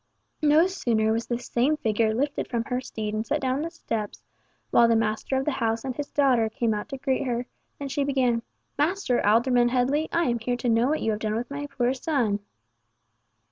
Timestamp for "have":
11.11-11.19